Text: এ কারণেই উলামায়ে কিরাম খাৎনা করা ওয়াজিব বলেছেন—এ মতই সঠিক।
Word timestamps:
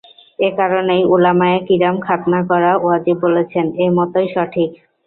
এ 0.39 0.49
কারণেই 0.57 1.01
উলামায়ে 1.13 1.59
কিরাম 1.67 1.95
খাৎনা 2.05 2.39
করা 2.49 2.71
ওয়াজিব 2.77 3.17
বলেছেন—এ 3.25 3.85
মতই 3.97 4.27
সঠিক। 4.33 4.69